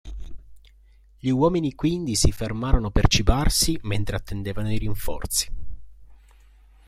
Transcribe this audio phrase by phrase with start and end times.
[1.19, 5.51] Gli uomini quindi si fermarono per cibarsi mentre attendevano i rinforzi.